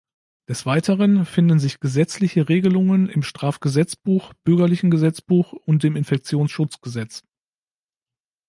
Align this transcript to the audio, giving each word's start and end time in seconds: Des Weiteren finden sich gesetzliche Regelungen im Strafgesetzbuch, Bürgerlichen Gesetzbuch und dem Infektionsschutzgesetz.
Des 0.49 0.65
Weiteren 0.65 1.27
finden 1.27 1.59
sich 1.59 1.79
gesetzliche 1.79 2.49
Regelungen 2.49 3.07
im 3.07 3.21
Strafgesetzbuch, 3.21 4.33
Bürgerlichen 4.43 4.89
Gesetzbuch 4.89 5.53
und 5.53 5.83
dem 5.83 5.95
Infektionsschutzgesetz. 5.95 7.21